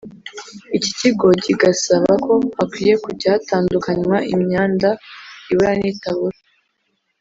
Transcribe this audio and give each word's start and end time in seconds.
Iki 0.77 0.91
kigo 0.99 1.27
gigasaba 1.43 2.11
ko 2.25 2.33
hakwiye 2.57 2.95
kujya 3.05 3.29
hatandukanywa 3.35 4.17
imyanda 4.33 4.89
ibora 5.51 5.73
n’itabora 5.79 6.37